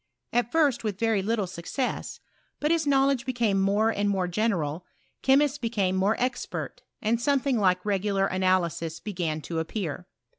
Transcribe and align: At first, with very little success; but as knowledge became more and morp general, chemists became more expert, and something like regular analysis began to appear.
At 0.33 0.51
first, 0.51 0.83
with 0.83 0.97
very 0.99 1.21
little 1.21 1.45
success; 1.45 2.19
but 2.59 2.71
as 2.71 2.87
knowledge 2.87 3.23
became 3.23 3.61
more 3.61 3.91
and 3.91 4.09
morp 4.09 4.31
general, 4.31 4.83
chemists 5.21 5.59
became 5.59 5.95
more 5.95 6.15
expert, 6.17 6.81
and 7.03 7.21
something 7.21 7.59
like 7.59 7.85
regular 7.85 8.25
analysis 8.25 8.99
began 8.99 9.41
to 9.41 9.59
appear. 9.59 10.07